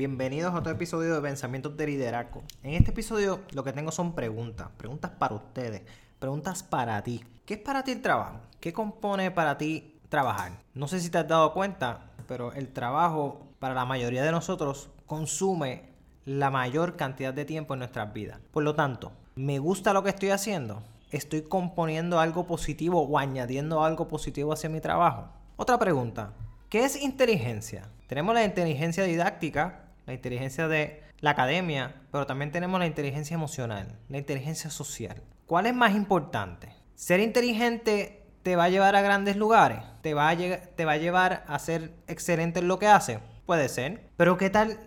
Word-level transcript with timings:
Bienvenidos 0.00 0.54
a 0.54 0.58
otro 0.60 0.72
episodio 0.72 1.14
de 1.14 1.20
Pensamientos 1.20 1.76
de 1.76 1.86
Liderazgo. 1.86 2.42
En 2.62 2.72
este 2.72 2.90
episodio 2.90 3.40
lo 3.52 3.62
que 3.62 3.74
tengo 3.74 3.92
son 3.92 4.14
preguntas, 4.14 4.70
preguntas 4.78 5.10
para 5.10 5.34
ustedes, 5.34 5.82
preguntas 6.18 6.62
para 6.62 7.02
ti. 7.02 7.22
¿Qué 7.44 7.52
es 7.52 7.60
para 7.60 7.84
ti 7.84 7.90
el 7.90 8.00
trabajo? 8.00 8.40
¿Qué 8.60 8.72
compone 8.72 9.30
para 9.30 9.58
ti 9.58 10.00
trabajar? 10.08 10.52
No 10.72 10.88
sé 10.88 11.00
si 11.00 11.10
te 11.10 11.18
has 11.18 11.28
dado 11.28 11.52
cuenta, 11.52 12.12
pero 12.26 12.54
el 12.54 12.72
trabajo 12.72 13.46
para 13.58 13.74
la 13.74 13.84
mayoría 13.84 14.22
de 14.22 14.32
nosotros 14.32 14.88
consume 15.04 15.90
la 16.24 16.50
mayor 16.50 16.96
cantidad 16.96 17.34
de 17.34 17.44
tiempo 17.44 17.74
en 17.74 17.80
nuestras 17.80 18.10
vidas. 18.14 18.40
Por 18.52 18.62
lo 18.62 18.74
tanto, 18.74 19.12
¿me 19.34 19.58
gusta 19.58 19.92
lo 19.92 20.02
que 20.02 20.08
estoy 20.08 20.30
haciendo? 20.30 20.82
¿Estoy 21.10 21.42
componiendo 21.42 22.20
algo 22.20 22.46
positivo 22.46 23.02
o 23.02 23.18
añadiendo 23.18 23.84
algo 23.84 24.08
positivo 24.08 24.54
hacia 24.54 24.70
mi 24.70 24.80
trabajo? 24.80 25.28
Otra 25.58 25.78
pregunta, 25.78 26.32
¿qué 26.70 26.86
es 26.86 26.96
inteligencia? 26.96 27.90
Tenemos 28.06 28.34
la 28.34 28.44
inteligencia 28.44 29.04
didáctica, 29.04 29.89
la 30.06 30.14
inteligencia 30.14 30.68
de 30.68 31.02
la 31.20 31.30
academia, 31.30 32.02
pero 32.10 32.26
también 32.26 32.50
tenemos 32.50 32.80
la 32.80 32.86
inteligencia 32.86 33.34
emocional, 33.34 33.98
la 34.08 34.18
inteligencia 34.18 34.70
social. 34.70 35.22
¿Cuál 35.46 35.66
es 35.66 35.74
más 35.74 35.94
importante? 35.94 36.68
¿Ser 36.94 37.20
inteligente 37.20 38.22
te 38.42 38.56
va 38.56 38.64
a 38.64 38.68
llevar 38.68 38.96
a 38.96 39.02
grandes 39.02 39.36
lugares? 39.36 39.78
¿Te 40.02 40.14
va 40.14 40.30
a, 40.30 40.36
te 40.36 40.84
va 40.84 40.92
a 40.92 40.96
llevar 40.96 41.44
a 41.46 41.58
ser 41.58 41.92
excelente 42.06 42.60
en 42.60 42.68
lo 42.68 42.78
que 42.78 42.86
hace? 42.86 43.20
Puede 43.46 43.68
ser. 43.68 44.10
Pero 44.16 44.36
¿qué 44.36 44.50
tal 44.50 44.78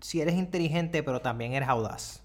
si 0.00 0.20
eres 0.20 0.34
inteligente 0.34 1.02
pero 1.02 1.20
también 1.20 1.52
eres 1.52 1.68
audaz? 1.68 2.22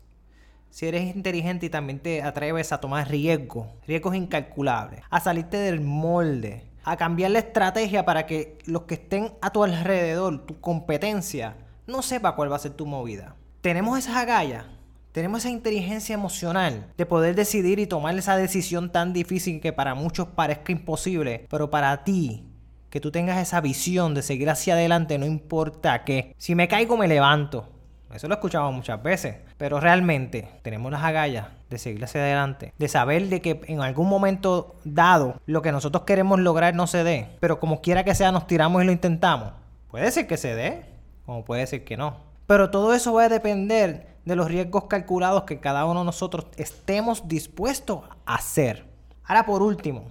Si 0.70 0.86
eres 0.88 1.16
inteligente 1.16 1.68
y 1.68 1.70
también 1.70 2.00
te 2.00 2.22
atreves 2.22 2.74
a 2.74 2.82
tomar 2.82 3.10
riesgos, 3.10 3.68
riesgos 3.88 4.14
incalculables, 4.16 5.02
a 5.10 5.22
salirte 5.22 5.56
del 5.56 5.80
molde, 5.80 6.66
a 6.84 6.98
cambiar 6.98 7.32
la 7.32 7.40
estrategia 7.40 8.04
para 8.04 8.26
que 8.26 8.58
los 8.66 8.84
que 8.84 8.96
estén 8.96 9.34
a 9.42 9.52
tu 9.52 9.64
alrededor, 9.64 10.46
tu 10.46 10.60
competencia, 10.60 11.56
no 11.88 12.02
sepa 12.02 12.36
cuál 12.36 12.52
va 12.52 12.56
a 12.56 12.60
ser 12.60 12.74
tu 12.74 12.86
movida. 12.86 13.36
Tenemos 13.62 13.98
esas 13.98 14.18
agallas, 14.18 14.66
tenemos 15.12 15.40
esa 15.40 15.50
inteligencia 15.50 16.14
emocional 16.14 16.92
de 16.98 17.06
poder 17.06 17.36
decidir 17.36 17.80
y 17.80 17.88
tomar 17.88 18.18
esa 18.18 18.38
decisión 18.38 18.92
tan 18.92 19.14
difícil 19.14 19.62
que 19.62 19.74
para 19.74 19.96
muchos 19.96 20.28
parezca 20.28 20.72
imposible, 20.72 21.48
pero 21.50 21.70
para 21.70 22.04
ti, 22.04 22.48
que 22.90 23.02
tú 23.02 23.12
tengas 23.12 23.38
esa 23.40 23.62
visión 23.62 24.14
de 24.14 24.22
seguir 24.22 24.50
hacia 24.50 24.74
adelante, 24.74 25.18
no 25.18 25.26
importa 25.26 26.04
qué. 26.04 26.34
Si 26.38 26.56
me 26.56 26.68
caigo, 26.68 26.98
me 26.98 27.08
levanto. 27.08 27.70
Eso 28.14 28.30
lo 28.30 28.36
escuchamos 28.36 28.74
muchas 28.74 29.04
veces. 29.04 29.36
Pero 29.58 29.82
realmente 29.82 30.48
tenemos 30.62 30.92
las 30.92 31.04
agallas 31.04 31.48
de 31.70 31.78
seguir 31.78 32.04
hacia 32.06 32.22
adelante. 32.22 32.74
De 32.78 32.88
saber 32.88 33.28
de 33.28 33.42
que 33.42 33.62
en 33.68 33.82
algún 33.82 34.08
momento 34.08 34.76
dado 34.86 35.42
lo 35.46 35.62
que 35.62 35.74
nosotros 35.74 36.04
queremos 36.04 36.40
lograr 36.40 36.74
no 36.76 36.88
se 36.88 37.04
dé. 37.04 37.28
Pero 37.42 37.60
como 37.60 37.82
quiera 37.82 38.06
que 38.06 38.16
sea, 38.16 38.32
nos 38.32 38.48
tiramos 38.48 38.82
y 38.82 38.86
lo 38.86 38.94
intentamos. 38.94 39.52
Puede 39.92 40.10
ser 40.12 40.28
que 40.28 40.38
se 40.38 40.56
dé, 40.56 40.86
como 41.26 41.46
puede 41.46 41.66
ser 41.68 41.84
que 41.84 41.98
no. 41.98 42.18
Pero 42.48 42.70
todo 42.70 42.94
eso 42.94 43.14
va 43.14 43.24
a 43.24 43.30
depender 43.30 44.16
de 44.26 44.36
los 44.36 44.48
riesgos 44.48 44.86
calculados 44.86 45.44
que 45.44 45.60
cada 45.60 45.86
uno 45.86 46.02
de 46.02 46.06
nosotros 46.06 46.46
estemos 46.58 47.28
dispuestos 47.28 48.02
a 48.26 48.36
hacer. 48.36 48.86
Ahora 49.24 49.46
por 49.46 49.62
último, 49.62 50.06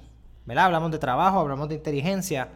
¿verdad? 0.45 0.67
Hablamos 0.67 0.91
de 0.91 0.99
trabajo, 0.99 1.39
hablamos 1.39 1.69
de 1.69 1.77
inteligencia. 1.77 2.49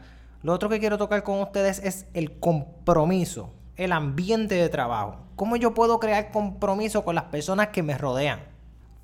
Lo 0.42 0.53
otro 0.53 0.69
que 0.69 0.81
quiero 0.81 0.98
tocar 0.98 1.23
con 1.23 1.41
ustedes 1.41 1.79
es 1.79 2.06
el 2.14 2.39
compromiso 2.39 3.53
el 3.79 3.92
ambiente 3.92 4.56
de 4.56 4.69
trabajo. 4.69 5.17
¿Cómo 5.36 5.56
yo 5.56 5.73
puedo 5.73 6.01
crear 6.01 6.33
compromiso 6.33 7.05
con 7.05 7.14
las 7.14 7.25
personas 7.25 7.69
que 7.69 7.84
me 7.84 7.97
rodean? 7.97 8.41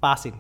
Fácil. 0.01 0.35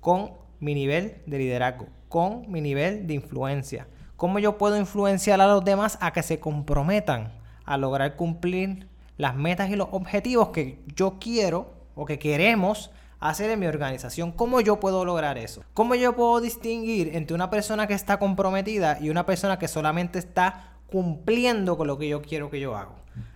Con 0.00 0.32
mi 0.60 0.74
nivel 0.74 1.20
de 1.26 1.38
liderazgo, 1.38 1.88
con 2.08 2.50
mi 2.50 2.60
nivel 2.60 3.06
de 3.08 3.14
influencia. 3.14 3.88
¿Cómo 4.16 4.38
yo 4.38 4.56
puedo 4.58 4.78
influenciar 4.78 5.40
a 5.40 5.48
los 5.48 5.64
demás 5.64 5.98
a 6.00 6.12
que 6.12 6.22
se 6.22 6.38
comprometan 6.38 7.32
a 7.64 7.76
lograr 7.76 8.16
cumplir 8.16 8.88
las 9.16 9.36
metas 9.36 9.70
y 9.70 9.76
los 9.76 9.88
objetivos 9.92 10.48
que 10.48 10.82
yo 10.94 11.18
quiero 11.18 11.72
o 11.94 12.04
que 12.04 12.18
queremos 12.18 12.90
hacer 13.20 13.50
en 13.50 13.60
mi 13.60 13.66
organización? 13.66 14.32
¿Cómo 14.32 14.60
yo 14.60 14.80
puedo 14.80 15.04
lograr 15.04 15.38
eso? 15.38 15.62
¿Cómo 15.74 15.94
yo 15.94 16.14
puedo 16.14 16.40
distinguir 16.40 17.14
entre 17.14 17.34
una 17.34 17.50
persona 17.50 17.86
que 17.86 17.94
está 17.94 18.18
comprometida 18.18 18.98
y 19.00 19.10
una 19.10 19.26
persona 19.26 19.58
que 19.58 19.68
solamente 19.68 20.18
está 20.18 20.72
cumpliendo 20.90 21.76
con 21.76 21.86
lo 21.86 21.98
que 21.98 22.08
yo 22.08 22.22
quiero 22.22 22.50
que 22.50 22.60
yo 22.60 22.76
haga? 22.76 22.92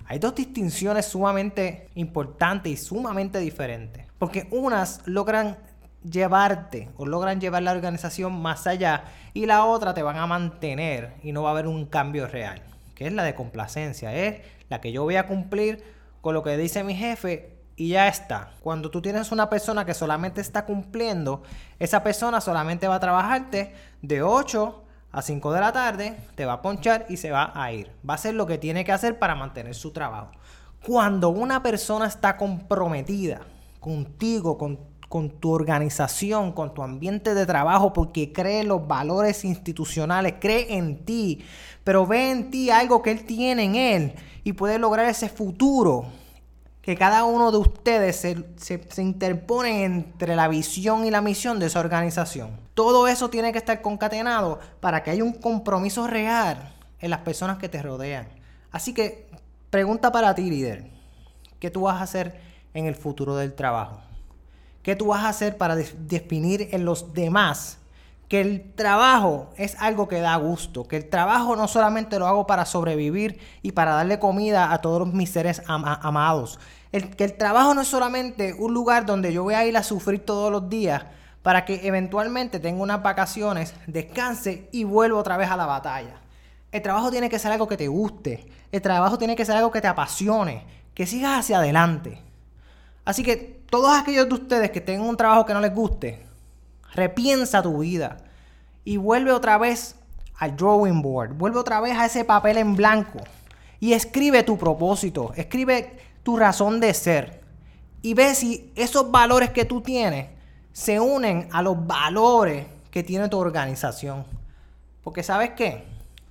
Hay 0.06 0.19
dos 0.19 0.34
distinciones 0.34 1.06
sumamente 1.06 1.88
importantes 1.94 2.72
y 2.72 2.77
sumamente 2.77 3.38
diferentes. 3.41 4.06
Porque 4.19 4.49
unas 4.50 5.03
logran 5.06 5.59
llevarte 6.03 6.88
o 6.97 7.06
logran 7.06 7.41
llevar 7.41 7.62
la 7.62 7.72
organización 7.72 8.41
más 8.41 8.67
allá 8.67 9.05
y 9.34 9.47
la 9.47 9.65
otra 9.65 9.94
te 9.94 10.03
van 10.03 10.17
a 10.17 10.27
mantener 10.27 11.15
y 11.22 11.33
no 11.33 11.43
va 11.43 11.50
a 11.50 11.53
haber 11.53 11.67
un 11.67 11.87
cambio 11.87 12.27
real. 12.27 12.62
Que 12.99 13.07
es 13.07 13.13
la 13.13 13.23
de 13.23 13.37
complacencia. 13.37 14.13
Es 14.13 14.41
la 14.69 14.81
que 14.81 14.91
yo 14.91 15.05
voy 15.05 15.15
a 15.15 15.29
cumplir 15.29 15.85
con 16.21 16.35
lo 16.35 16.43
que 16.43 16.57
dice 16.57 16.83
mi 16.83 16.97
jefe 16.97 17.57
y 17.77 17.91
ya 17.91 18.09
está. 18.09 18.51
Cuando 18.61 18.91
tú 18.91 19.01
tienes 19.01 19.31
una 19.31 19.49
persona 19.49 19.87
que 19.87 19.95
solamente 19.95 20.41
está 20.41 20.65
cumpliendo, 20.65 21.45
esa 21.79 22.03
persona 22.03 22.41
solamente 22.41 22.89
va 22.89 22.97
a 22.97 23.01
trabajarte 23.01 23.73
de 24.03 24.23
8 24.23 24.85
a 25.13 25.23
5 25.23 25.53
de 25.53 25.61
la 25.61 25.73
tarde, 25.73 26.17
te 26.35 26.45
va 26.45 26.55
a 26.55 26.63
ponchar 26.63 27.07
y 27.09 27.19
se 27.19 27.31
va 27.31 27.53
a 27.55 27.73
ir. 27.73 27.93
Va 28.07 28.15
a 28.15 28.17
hacer 28.17 28.35
lo 28.35 28.47
que 28.47 28.59
tiene 28.59 28.85
que 28.85 28.91
hacer 28.91 29.21
para 29.21 29.37
mantener 29.37 29.77
su 29.77 29.93
trabajo. 29.93 30.33
Cuando 30.85 31.29
una 31.29 31.63
persona 31.63 32.07
está 32.07 32.37
comprometida 32.37 33.43
contigo, 33.79 34.59
con, 34.59 34.81
con 35.09 35.31
tu 35.31 35.51
organización, 35.51 36.53
con 36.53 36.75
tu 36.75 36.83
ambiente 36.83 37.35
de 37.35 37.47
trabajo, 37.47 37.93
porque 37.93 38.33
cree 38.33 38.65
los 38.65 38.87
valores 38.87 39.45
institucionales, 39.45 40.35
cree 40.39 40.77
en 40.77 41.05
ti, 41.05 41.45
pero 41.83 42.07
ve 42.07 42.31
en 42.31 42.51
ti 42.51 42.71
algo 42.71 43.03
que 43.03 43.11
él 43.11 43.25
tiene 43.25 43.65
en 43.65 43.75
él 43.75 44.13
y 44.45 44.53
puede 44.53 44.79
lograr 44.79 45.07
ese 45.07 45.29
futuro 45.29 46.07
que 46.89 46.97
cada 46.97 47.25
uno 47.25 47.53
de 47.53 47.59
ustedes 47.59 48.17
se, 48.17 49.03
interpone 49.03 49.85
entre 49.85 50.35
la 50.35 50.49
visión 50.49 51.05
y 51.05 51.11
la 51.11 51.21
misión 51.21 51.59
de 51.59 51.67
esa 51.67 51.81
organización. 51.81 52.59
Todo 52.73 53.09
eso 53.09 53.29
tiene 53.29 53.53
que 53.53 53.59
estar 53.59 53.83
concatenado 53.83 54.59
para 54.81 55.03
que 55.03 55.11
haya 55.11 55.23
un 55.23 55.35
compromiso 55.35 56.07
real 56.07 56.75
en 57.01 57.11
las 57.11 57.21
personas 57.21 57.59
que 57.59 57.69
te 57.69 57.83
rodean. 57.83 58.29
Así 58.71 58.95
que, 58.95 59.29
pregunta 59.69 60.11
para 60.11 60.35
ti, 60.35 60.49
líder. 60.49 60.91
¿Qué 61.61 61.71
tú 61.71 61.83
vas 61.83 61.97
a 62.01 62.05
hacer 62.05 62.41
en 62.73 62.87
el 62.87 62.95
futuro 62.95 63.37
del 63.37 63.53
trabajo? 63.55 64.01
¿Qué 64.88 64.97
tú 64.97 65.09
vas 65.09 65.25
a 65.25 65.28
hacer 65.28 65.59
para 65.59 65.76
definir 65.76 66.71
en 66.72 66.87
los 66.87 67.12
demás 67.12 67.76
que 68.26 68.41
el 68.41 68.72
trabajo 68.72 69.50
es 69.59 69.76
algo 69.81 70.09
que 70.09 70.19
da 70.19 70.34
gusto, 70.37 70.88
que 70.88 70.97
el 70.97 71.10
trabajo 71.10 71.56
no 71.56 71.69
solamente 71.69 72.19
lo 72.19 72.26
hago 72.26 72.47
para 72.47 72.65
sobrevivir 72.65 73.38
y 73.60 73.72
para 73.72 73.93
darle 73.93 74.19
comida 74.19 74.72
a 74.72 74.81
todos 74.81 75.12
mis 75.12 75.28
seres 75.28 75.60
amados, 75.66 76.59
el, 76.91 77.15
que 77.16 77.25
el 77.25 77.37
trabajo 77.37 77.75
no 77.75 77.82
es 77.82 77.88
solamente 77.88 78.54
un 78.54 78.72
lugar 78.72 79.04
donde 79.04 79.31
yo 79.31 79.43
voy 79.43 79.53
a 79.53 79.66
ir 79.66 79.76
a 79.76 79.82
sufrir 79.82 80.25
todos 80.25 80.50
los 80.50 80.71
días 80.71 81.05
para 81.43 81.66
que 81.66 81.87
eventualmente 81.87 82.59
tenga 82.59 82.82
unas 82.82 83.03
vacaciones, 83.03 83.75
descanse 83.87 84.70
y 84.72 84.84
vuelva 84.84 85.19
otra 85.19 85.37
vez 85.37 85.50
a 85.50 85.56
la 85.59 85.66
batalla. 85.66 86.22
El 86.72 86.81
trabajo 86.81 87.10
tiene 87.10 87.28
que 87.28 87.38
ser 87.38 87.53
algo 87.53 87.69
que 87.69 87.76
te 87.76 87.88
guste, 87.88 88.47
el 88.72 88.81
trabajo 88.81 89.19
tiene 89.19 89.37
que 89.37 89.44
ser 89.44 89.56
algo 89.56 89.70
que 89.70 89.82
te 89.82 89.88
apasione, 89.88 90.65
que 90.94 91.06
sigas 91.06 91.41
hacia 91.41 91.59
adelante. 91.59 92.22
Así 93.05 93.22
que 93.22 93.58
todos 93.71 93.97
aquellos 93.97 94.29
de 94.29 94.34
ustedes 94.34 94.71
que 94.71 94.81
tengan 94.81 95.09
un 95.09 95.17
trabajo 95.17 95.47
que 95.47 95.55
no 95.55 95.61
les 95.61 95.75
guste, 95.75 96.29
Repiensa 96.95 97.62
tu 97.62 97.79
vida 97.79 98.17
y 98.84 98.97
vuelve 98.97 99.33
otra 99.33 99.59
vez 99.59 99.97
al 100.37 100.56
drawing 100.56 101.03
board, 101.03 101.34
vuelve 101.34 101.59
otra 101.59 101.81
vez 101.81 101.97
a 101.97 102.06
ese 102.06 102.25
papel 102.25 102.56
en 102.59 102.77
blanco 102.77 103.21
y 103.79 103.93
escribe 103.93 104.43
tu 104.43 104.56
propósito, 104.56 105.33
escribe 105.37 105.99
tu 106.23 106.37
razón 106.37 106.81
de 106.81 106.95
ser 106.95 107.43
y 108.01 108.15
ve 108.15 108.34
si 108.34 108.73
esos 108.75 109.11
valores 109.11 109.51
que 109.51 109.65
tú 109.65 109.81
tienes 109.81 110.29
se 110.73 110.99
unen 110.99 111.49
a 111.53 111.62
los 111.62 111.87
valores 111.87 112.67
que 112.91 113.03
tiene 113.03 113.29
tu 113.29 113.39
organización. 113.39 114.25
Porque 115.03 115.23
sabes 115.23 115.50
qué, 115.50 115.85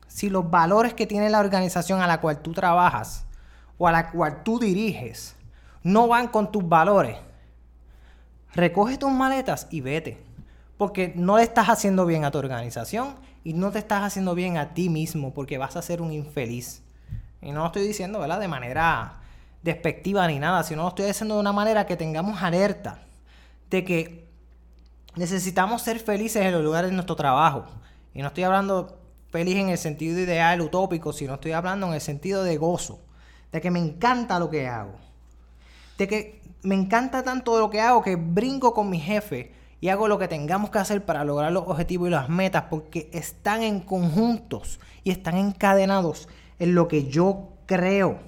si 0.08 0.30
los 0.30 0.50
valores 0.50 0.94
que 0.94 1.06
tiene 1.06 1.30
la 1.30 1.40
organización 1.40 2.02
a 2.02 2.08
la 2.08 2.20
cual 2.20 2.40
tú 2.40 2.54
trabajas 2.54 3.26
o 3.78 3.88
a 3.88 3.92
la 3.92 4.10
cual 4.12 4.44
tú 4.44 4.60
diriges 4.60 5.36
no 5.84 6.08
van 6.08 6.28
con 6.28 6.52
tus 6.52 6.68
valores, 6.68 7.18
recoge 8.58 8.98
tus 8.98 9.12
maletas 9.12 9.68
y 9.72 9.82
vete. 9.82 10.18
Porque 10.78 11.14
no 11.16 11.38
le 11.38 11.44
estás 11.44 11.70
haciendo 11.70 12.06
bien 12.06 12.26
a 12.26 12.32
tu 12.32 12.40
organización 12.40 13.16
y 13.44 13.54
no 13.54 13.72
te 13.72 13.80
estás 13.80 14.04
haciendo 14.04 14.36
bien 14.36 14.58
a 14.58 14.74
ti 14.74 14.90
mismo 14.90 15.34
porque 15.34 15.58
vas 15.58 15.76
a 15.78 15.82
ser 15.82 16.02
un 16.02 16.12
infeliz. 16.12 16.84
Y 17.42 17.52
no 17.52 17.62
lo 17.62 17.68
estoy 17.68 17.88
diciendo. 17.88 18.22
De 18.22 18.48
manera 18.48 19.22
despectiva 19.64 20.28
ni 20.28 20.40
nada, 20.40 20.64
sino 20.64 20.84
lo 20.84 20.90
estoy 20.90 21.06
diciendo 21.06 21.36
de 21.36 21.42
una 21.42 21.54
manera 21.54 21.86
que 21.86 21.96
tengamos 21.96 22.42
alerta 22.44 23.00
de 23.70 23.84
que 23.84 24.28
necesitamos 25.16 25.82
ser 25.82 26.00
felices 26.00 26.46
en 26.46 26.52
los 26.52 26.64
lugares 26.64 26.90
de 26.90 26.96
nuestro 26.96 27.16
trabajo. 27.16 27.66
Y 28.14 28.22
no 28.22 28.28
estoy 28.28 28.44
hablando 28.44 28.98
feliz 29.30 29.58
en 29.58 29.70
el 29.70 29.78
sentido 29.78 30.20
ideal, 30.20 30.62
utópico, 30.62 31.14
sino 31.14 31.36
estoy 31.36 31.52
hablando 31.52 31.88
en 31.88 31.94
el 31.94 32.02
sentido 32.02 32.44
de 32.44 32.58
gozo, 32.58 33.00
de 33.52 33.62
que 33.62 33.72
me 33.72 33.80
encanta 33.80 34.40
lo 34.40 34.50
que 34.50 34.68
hago, 34.68 34.96
de 35.98 36.08
que 36.08 36.42
me 36.64 36.76
encanta 36.76 37.24
tanto 37.24 37.60
lo 37.60 37.70
que 37.70 37.82
hago 37.82 38.02
que 38.02 38.16
brinco 38.16 38.74
con 38.74 38.90
mi 38.90 39.00
jefe 39.00 39.52
y 39.80 39.90
hago 39.90 40.08
lo 40.08 40.18
que 40.18 40.28
tengamos 40.28 40.70
que 40.70 40.80
hacer 40.80 41.06
para 41.06 41.24
lograr 41.24 41.52
los 41.52 41.68
objetivos 41.68 42.08
y 42.08 42.12
las 42.12 42.30
metas 42.30 42.66
porque 42.70 43.10
están 43.14 43.64
en 43.64 43.80
conjuntos 43.80 44.80
y 45.04 45.12
están 45.12 45.38
encadenados 45.38 46.28
en 46.60 46.76
lo 46.76 46.88
que 46.88 47.06
yo 47.06 47.50
creo. 47.66 48.20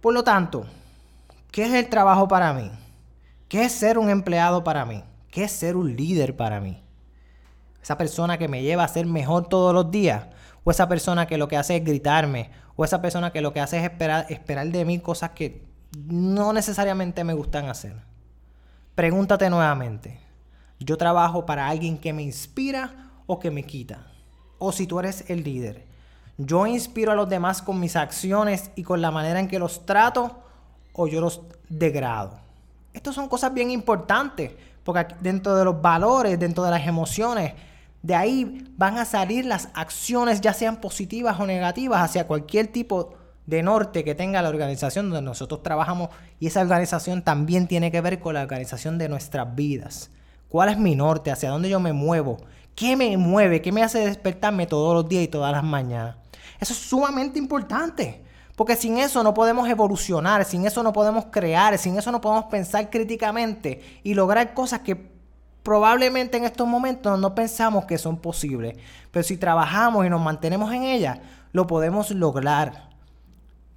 Por 0.00 0.14
lo 0.14 0.22
tanto, 0.22 0.66
¿qué 1.50 1.64
es 1.64 1.72
el 1.72 1.88
trabajo 1.88 2.28
para 2.28 2.52
mí? 2.52 2.70
¿Qué 3.48 3.64
es 3.64 3.72
ser 3.72 3.98
un 3.98 4.08
empleado 4.10 4.62
para 4.62 4.84
mí? 4.84 5.02
¿Qué 5.30 5.44
es 5.44 5.52
ser 5.52 5.76
un 5.76 5.96
líder 5.96 6.36
para 6.36 6.60
mí? 6.60 6.80
Esa 7.82 7.98
persona 7.98 8.38
que 8.38 8.48
me 8.48 8.62
lleva 8.62 8.84
a 8.84 8.88
ser 8.88 9.06
mejor 9.06 9.48
todos 9.48 9.74
los 9.74 9.90
días. 9.90 10.26
O 10.62 10.70
esa 10.70 10.88
persona 10.88 11.26
que 11.26 11.36
lo 11.36 11.48
que 11.48 11.56
hace 11.56 11.76
es 11.76 11.84
gritarme. 11.84 12.50
O 12.76 12.84
esa 12.84 13.02
persona 13.02 13.32
que 13.32 13.40
lo 13.40 13.52
que 13.52 13.60
hace 13.60 13.78
es 13.78 13.84
esperar, 13.84 14.26
esperar 14.30 14.66
de 14.68 14.84
mí 14.84 15.00
cosas 15.00 15.30
que 15.30 15.62
no 15.96 16.52
necesariamente 16.52 17.24
me 17.24 17.34
gustan 17.34 17.68
hacer. 17.68 17.96
Pregúntate 18.94 19.50
nuevamente. 19.50 20.20
¿Yo 20.78 20.96
trabajo 20.96 21.46
para 21.46 21.68
alguien 21.68 21.98
que 21.98 22.12
me 22.12 22.22
inspira 22.22 23.10
o 23.26 23.38
que 23.38 23.50
me 23.50 23.64
quita? 23.64 24.06
O 24.58 24.72
si 24.72 24.86
tú 24.86 25.00
eres 25.00 25.24
el 25.28 25.42
líder, 25.42 25.84
yo 26.36 26.66
inspiro 26.66 27.12
a 27.12 27.14
los 27.14 27.28
demás 27.28 27.62
con 27.62 27.78
mis 27.78 27.96
acciones 27.96 28.70
y 28.74 28.82
con 28.82 29.00
la 29.00 29.10
manera 29.10 29.40
en 29.40 29.48
que 29.48 29.58
los 29.58 29.86
trato 29.86 30.42
o 30.92 31.06
yo 31.06 31.20
los 31.20 31.42
degrado. 31.68 32.38
Estas 32.92 33.14
son 33.14 33.28
cosas 33.28 33.52
bien 33.52 33.70
importantes, 33.70 34.52
porque 34.84 35.06
dentro 35.20 35.56
de 35.56 35.64
los 35.64 35.80
valores, 35.80 36.38
dentro 36.38 36.62
de 36.64 36.70
las 36.70 36.86
emociones, 36.86 37.54
de 38.02 38.14
ahí 38.14 38.68
van 38.76 38.98
a 38.98 39.04
salir 39.04 39.46
las 39.46 39.68
acciones, 39.74 40.40
ya 40.40 40.52
sean 40.52 40.76
positivas 40.76 41.40
o 41.40 41.46
negativas, 41.46 42.02
hacia 42.02 42.26
cualquier 42.26 42.68
tipo 42.68 43.04
de 43.04 43.23
norte 43.46 44.04
que 44.04 44.14
tenga 44.14 44.42
la 44.42 44.48
organización 44.48 45.10
donde 45.10 45.22
nosotros 45.22 45.62
trabajamos. 45.62 46.10
Y 46.40 46.46
esa 46.46 46.60
organización 46.60 47.22
también 47.22 47.66
tiene 47.66 47.90
que 47.90 48.00
ver 48.00 48.20
con 48.20 48.34
la 48.34 48.42
organización 48.42 48.98
de 48.98 49.08
nuestras 49.08 49.54
vidas. 49.54 50.10
¿Cuál 50.48 50.68
es 50.68 50.78
mi 50.78 50.94
norte? 50.94 51.30
¿Hacia 51.30 51.50
dónde 51.50 51.68
yo 51.68 51.80
me 51.80 51.92
muevo? 51.92 52.38
¿Qué 52.74 52.96
me 52.96 53.16
mueve? 53.16 53.62
¿Qué 53.62 53.72
me 53.72 53.82
hace 53.82 54.06
despertarme 54.06 54.66
todos 54.66 54.94
los 54.94 55.08
días 55.08 55.24
y 55.24 55.28
todas 55.28 55.52
las 55.52 55.64
mañanas? 55.64 56.16
Eso 56.60 56.72
es 56.72 56.78
sumamente 56.78 57.38
importante. 57.38 58.24
Porque 58.56 58.76
sin 58.76 58.98
eso 58.98 59.22
no 59.22 59.34
podemos 59.34 59.68
evolucionar, 59.68 60.44
sin 60.44 60.64
eso 60.64 60.82
no 60.82 60.92
podemos 60.92 61.26
crear, 61.26 61.76
sin 61.76 61.98
eso 61.98 62.12
no 62.12 62.20
podemos 62.20 62.44
pensar 62.44 62.88
críticamente 62.88 64.00
y 64.04 64.14
lograr 64.14 64.54
cosas 64.54 64.80
que 64.80 65.12
probablemente 65.64 66.36
en 66.36 66.44
estos 66.44 66.68
momentos 66.68 67.18
no 67.18 67.34
pensamos 67.34 67.84
que 67.86 67.98
son 67.98 68.18
posibles. 68.18 68.76
Pero 69.10 69.24
si 69.24 69.36
trabajamos 69.36 70.06
y 70.06 70.10
nos 70.10 70.20
mantenemos 70.20 70.72
en 70.72 70.84
ellas, 70.84 71.18
lo 71.50 71.66
podemos 71.66 72.12
lograr. 72.12 72.93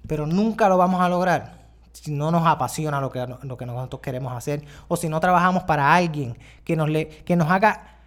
Pero 0.08 0.26
nunca 0.26 0.68
lo 0.68 0.76
vamos 0.76 1.00
a 1.00 1.08
lograr 1.08 1.58
si 1.92 2.10
no 2.12 2.30
nos 2.30 2.46
apasiona 2.46 3.00
lo 3.00 3.10
que, 3.10 3.24
lo 3.42 3.56
que 3.56 3.66
nosotros 3.66 4.00
queremos 4.00 4.32
hacer 4.32 4.64
o 4.88 4.96
si 4.96 5.08
no 5.08 5.20
trabajamos 5.20 5.64
para 5.64 5.94
alguien 5.94 6.36
que 6.64 6.76
nos, 6.76 6.88
le, 6.88 7.08
que 7.08 7.36
nos 7.36 7.50
haga 7.50 7.98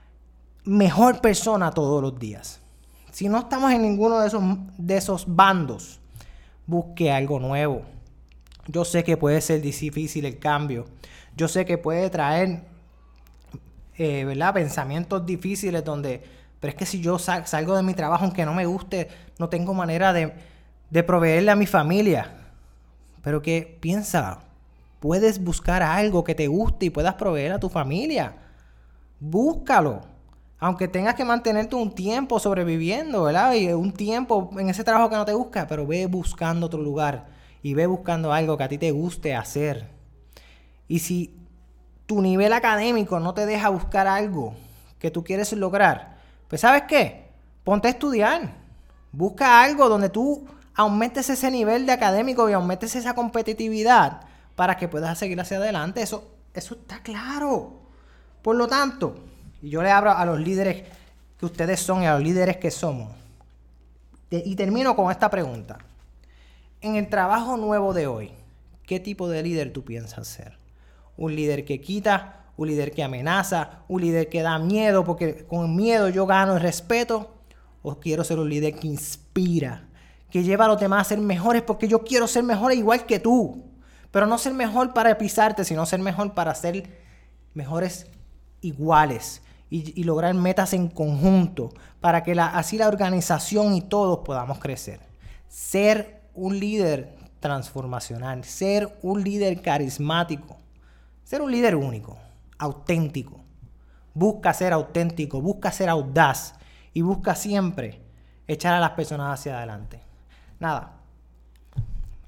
mejor 0.63 1.21
persona 1.21 1.71
todos 1.71 2.01
los 2.01 2.18
días. 2.18 2.62
Si 3.12 3.27
no 3.27 3.39
estamos 3.39 3.71
en 3.71 3.81
ninguno 3.81 4.19
de 4.19 4.27
esos, 4.27 4.44
de 4.77 4.98
esos 4.98 5.25
bandos, 5.27 6.00
busque 6.65 7.12
algo 7.12 7.39
nuevo. 7.39 7.83
Yo 8.68 8.86
sé 8.86 9.03
que 9.03 9.18
puede 9.18 9.42
ser 9.42 9.62
difícil 9.62 10.25
el 10.25 10.39
cambio. 10.39 10.86
Yo 11.36 11.48
sé 11.48 11.65
que 11.65 11.77
puede 11.77 12.09
traer 12.09 12.63
eh, 13.98 14.24
¿verdad? 14.24 14.53
pensamientos 14.53 15.25
difíciles 15.25 15.83
donde, 15.83 16.24
pero 16.59 16.71
es 16.71 16.77
que 16.77 16.86
si 16.86 17.01
yo 17.01 17.19
salgo 17.19 17.75
de 17.75 17.83
mi 17.83 17.94
trabajo 17.94 18.24
aunque 18.24 18.45
no 18.45 18.53
me 18.53 18.65
guste, 18.65 19.09
no 19.38 19.50
tengo 19.50 19.74
manera 19.74 20.13
de, 20.13 20.33
de 20.91 21.03
proveerle 21.03 21.49
a 21.49 21.55
mi 21.55 21.65
familia. 21.65 22.31
Pero 23.23 23.41
que 23.41 23.77
piensa, 23.81 24.41
puedes 24.99 25.43
buscar 25.43 25.81
algo 25.81 26.23
que 26.23 26.35
te 26.35 26.47
guste 26.47 26.85
y 26.85 26.89
puedas 26.91 27.15
proveer 27.15 27.53
a 27.53 27.59
tu 27.59 27.69
familia. 27.69 28.35
Búscalo 29.19 30.11
aunque 30.63 30.88
tengas 30.88 31.15
que 31.15 31.25
mantenerte 31.25 31.75
un 31.75 31.91
tiempo 31.91 32.39
sobreviviendo, 32.39 33.23
¿verdad? 33.23 33.55
Y 33.55 33.73
un 33.73 33.91
tiempo 33.91 34.51
en 34.59 34.69
ese 34.69 34.83
trabajo 34.83 35.09
que 35.09 35.15
no 35.15 35.25
te 35.25 35.33
busca, 35.33 35.65
pero 35.65 35.88
ve 35.88 36.05
buscando 36.05 36.67
otro 36.67 36.79
lugar 36.79 37.25
y 37.63 37.73
ve 37.73 37.88
buscando 37.88 38.31
algo 38.31 38.57
que 38.57 38.63
a 38.63 38.69
ti 38.69 38.77
te 38.77 38.91
guste 38.91 39.33
hacer. 39.33 39.89
Y 40.88 40.99
si 40.99 41.35
tu 42.05 42.21
nivel 42.21 42.53
académico 42.53 43.19
no 43.19 43.33
te 43.33 43.47
deja 43.47 43.69
buscar 43.69 44.05
algo 44.05 44.53
que 44.99 45.09
tú 45.09 45.23
quieres 45.23 45.51
lograr, 45.53 46.17
pues 46.47 46.61
¿sabes 46.61 46.83
qué? 46.83 47.31
Ponte 47.63 47.88
a 47.88 47.91
estudiar. 47.91 48.53
Busca 49.11 49.63
algo 49.63 49.89
donde 49.89 50.09
tú 50.09 50.45
aumentes 50.81 51.29
ese 51.29 51.49
nivel 51.49 51.85
de 51.85 51.93
académico 51.93 52.49
y 52.49 52.53
aumentes 52.53 52.95
esa 52.95 53.15
competitividad 53.15 54.21
para 54.55 54.77
que 54.77 54.87
puedas 54.87 55.17
seguir 55.17 55.39
hacia 55.39 55.57
adelante. 55.57 56.01
Eso, 56.01 56.27
eso 56.53 56.75
está 56.75 57.01
claro. 57.01 57.81
Por 58.41 58.55
lo 58.55 58.67
tanto, 58.67 59.15
y 59.61 59.69
yo 59.69 59.81
le 59.81 59.91
hablo 59.91 60.11
a 60.11 60.25
los 60.25 60.39
líderes 60.39 60.83
que 61.37 61.45
ustedes 61.45 61.79
son 61.79 62.03
y 62.03 62.07
a 62.07 62.13
los 62.13 62.23
líderes 62.23 62.57
que 62.57 62.71
somos. 62.71 63.11
Y 64.29 64.55
termino 64.55 64.95
con 64.95 65.11
esta 65.11 65.29
pregunta. 65.29 65.77
En 66.79 66.95
el 66.95 67.09
trabajo 67.09 67.57
nuevo 67.57 67.93
de 67.93 68.07
hoy, 68.07 68.31
¿qué 68.85 68.99
tipo 68.99 69.29
de 69.29 69.43
líder 69.43 69.73
tú 69.73 69.83
piensas 69.83 70.27
ser? 70.27 70.57
¿Un 71.17 71.35
líder 71.35 71.65
que 71.65 71.81
quita? 71.81 72.45
¿Un 72.57 72.69
líder 72.69 72.91
que 72.91 73.03
amenaza? 73.03 73.83
¿Un 73.87 74.01
líder 74.01 74.29
que 74.29 74.41
da 74.41 74.57
miedo 74.57 75.03
porque 75.03 75.45
con 75.45 75.75
miedo 75.75 76.09
yo 76.09 76.25
gano 76.25 76.55
el 76.55 76.61
respeto? 76.61 77.35
¿O 77.83 77.99
quiero 77.99 78.23
ser 78.23 78.39
un 78.39 78.49
líder 78.49 78.75
que 78.75 78.87
inspira? 78.87 79.87
Que 80.31 80.43
lleva 80.43 80.65
a 80.65 80.67
los 80.69 80.79
demás 80.79 81.01
a 81.01 81.09
ser 81.09 81.19
mejores 81.19 81.61
porque 81.61 81.87
yo 81.87 82.03
quiero 82.03 82.27
ser 82.27 82.43
mejor 82.43 82.73
igual 82.73 83.05
que 83.05 83.19
tú. 83.19 83.63
Pero 84.09 84.25
no 84.25 84.37
ser 84.37 84.53
mejor 84.53 84.93
para 84.93 85.17
pisarte, 85.17 85.63
sino 85.63 85.85
ser 85.85 85.99
mejor 85.99 86.33
para 86.33 86.55
ser 86.55 86.89
mejores 87.53 88.07
iguales 88.61 89.41
y, 89.71 90.03
lograr 90.03 90.33
metas 90.33 90.73
en 90.73 90.89
conjunto 90.89 91.69
para 92.01 92.23
que 92.23 92.33
así 92.39 92.77
la 92.77 92.89
organización 92.89 93.73
y 93.73 93.81
todos 93.81 94.19
podamos 94.19 94.59
crecer. 94.59 94.99
Ser 95.47 96.21
un 96.33 96.59
líder 96.59 97.15
transformacional, 97.39 98.43
ser 98.43 98.97
un 99.01 99.23
líder 99.23 99.61
carismático, 99.61 100.57
ser 101.23 101.41
un 101.41 101.51
líder 101.51 101.75
único, 101.75 102.17
auténtico. 102.57 103.39
Busca 104.13 104.53
ser 104.53 104.73
auténtico, 104.73 105.41
busca 105.41 105.71
ser 105.71 105.87
audaz 105.87 106.55
y 106.93 107.01
busca 107.01 107.33
siempre 107.33 108.01
echar 108.47 108.73
a 108.73 108.79
las 108.81 108.91
personas 108.91 109.39
hacia 109.39 109.57
adelante. 109.57 110.01
Nada. 110.61 110.91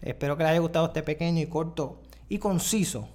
Espero 0.01 0.35
que 0.35 0.41
les 0.41 0.49
haya 0.53 0.59
gustado 0.59 0.87
este 0.87 1.03
pequeño 1.03 1.39
y 1.39 1.45
corto 1.45 2.01
y 2.27 2.39
conciso 2.39 3.07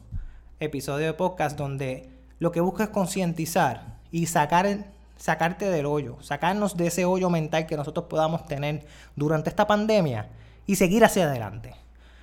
episodio 0.60 1.06
de 1.06 1.12
podcast 1.12 1.58
donde 1.58 2.08
lo 2.38 2.52
que 2.52 2.60
busca 2.60 2.84
es 2.84 2.90
concientizar 2.90 3.98
y 4.12 4.26
sacar, 4.26 4.86
sacarte 5.16 5.70
del 5.70 5.86
hoyo, 5.86 6.18
sacarnos 6.22 6.76
de 6.76 6.86
ese 6.86 7.04
hoyo 7.04 7.30
mental 7.30 7.66
que 7.66 7.76
nosotros 7.76 8.06
podamos 8.08 8.46
tener 8.46 8.86
durante 9.16 9.50
esta 9.50 9.66
pandemia 9.66 10.28
y 10.66 10.76
seguir 10.76 11.04
hacia 11.04 11.24
adelante. 11.24 11.74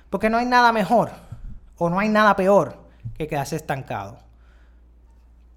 Porque 0.08 0.30
no 0.30 0.38
hay 0.38 0.46
nada 0.46 0.72
mejor 0.72 1.10
o 1.76 1.90
no 1.90 1.98
hay 1.98 2.08
nada 2.08 2.34
peor 2.34 2.78
que 3.18 3.28
quedarse 3.28 3.56
estancado. 3.56 4.20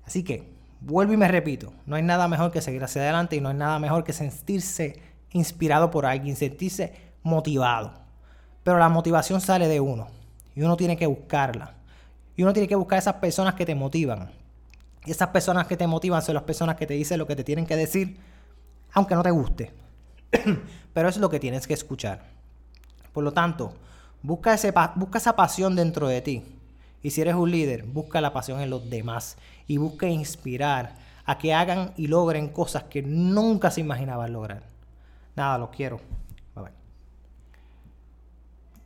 Así 0.06 0.26
que, 0.26 0.52
vuelvo 0.82 1.14
y 1.14 1.18
me 1.18 1.30
repito, 1.30 1.72
no 1.86 1.96
hay 1.96 2.04
nada 2.04 2.28
mejor 2.28 2.52
que 2.52 2.62
seguir 2.62 2.84
hacia 2.84 3.02
adelante 3.02 3.38
y 3.38 3.42
no 3.42 3.48
hay 3.48 3.56
nada 3.56 3.80
mejor 3.80 4.04
que 4.04 4.12
sentirse 4.12 5.02
inspirado 5.32 5.90
por 5.90 6.06
alguien, 6.06 6.36
sentirse 6.36 7.09
motivado. 7.24 7.94
Pero 8.64 8.78
la 8.78 8.90
motivación 8.90 9.42
sale 9.42 9.68
de 9.68 9.80
uno 9.80 10.08
y 10.56 10.62
uno 10.62 10.78
tiene 10.78 10.98
que 10.98 11.08
buscarla. 11.08 11.74
Y 12.36 12.44
uno 12.44 12.54
tiene 12.54 12.68
que 12.68 12.76
buscar 12.76 13.00
esas 13.00 13.16
personas 13.16 13.54
que 13.56 13.66
te 13.66 13.76
motivan. 13.76 14.32
Y 15.06 15.12
esas 15.12 15.30
personas 15.30 15.68
que 15.68 15.78
te 15.78 15.88
motivan 15.88 16.22
son 16.22 16.36
las 16.36 16.44
personas 16.44 16.76
que 16.76 16.86
te 16.86 16.94
dicen 16.94 17.18
lo 17.18 17.28
que 17.28 17.36
te 17.36 17.44
tienen 17.44 17.66
que 17.66 17.76
decir, 17.76 18.18
aunque 18.94 19.16
no 19.16 19.24
te 19.24 19.32
guste. 19.32 19.72
Pero 20.94 21.10
es 21.10 21.18
lo 21.18 21.30
que 21.30 21.40
tienes 21.40 21.68
que 21.68 21.74
escuchar. 21.74 22.22
Por 23.14 23.24
lo 23.24 23.32
tanto, 23.32 23.74
busca, 24.22 24.56
busca 24.96 25.18
esa 25.18 25.36
pasión 25.36 25.76
dentro 25.76 26.08
de 26.08 26.22
ti. 26.22 26.44
Y 27.02 27.12
si 27.12 27.22
eres 27.22 27.36
un 27.36 27.50
líder, 27.52 27.84
busca 27.84 28.22
la 28.22 28.34
pasión 28.34 28.60
en 28.60 28.70
los 28.70 28.90
demás. 28.90 29.38
Y 29.68 29.78
busca 29.78 30.08
inspirar 30.08 30.96
a 31.26 31.38
que 31.38 31.54
hagan 31.54 31.94
y 31.96 32.08
logren 32.08 32.50
cosas 32.50 32.84
que 32.84 33.02
nunca 33.02 33.72
se 33.72 33.82
imaginaban 33.82 34.34
lograr. 34.34 34.64
Nada, 35.36 35.58
los 35.58 35.70
quiero. 35.70 36.00